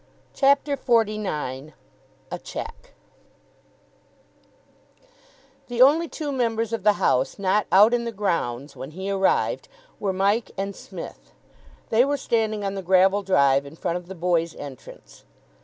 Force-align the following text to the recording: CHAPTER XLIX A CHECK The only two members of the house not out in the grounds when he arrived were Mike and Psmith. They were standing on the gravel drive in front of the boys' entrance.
CHAPTER 0.33 0.75
XLIX 0.75 1.73
A 2.31 2.39
CHECK 2.39 2.95
The 5.67 5.79
only 5.79 6.07
two 6.07 6.31
members 6.31 6.73
of 6.73 6.81
the 6.81 6.93
house 6.93 7.37
not 7.37 7.67
out 7.71 7.93
in 7.93 8.05
the 8.05 8.11
grounds 8.11 8.75
when 8.75 8.89
he 8.97 9.11
arrived 9.11 9.67
were 9.99 10.11
Mike 10.11 10.49
and 10.57 10.75
Psmith. 10.75 11.33
They 11.91 12.03
were 12.03 12.17
standing 12.17 12.63
on 12.65 12.73
the 12.73 12.81
gravel 12.81 13.21
drive 13.21 13.63
in 13.63 13.75
front 13.75 13.95
of 13.97 14.07
the 14.07 14.15
boys' 14.15 14.55
entrance. 14.55 15.23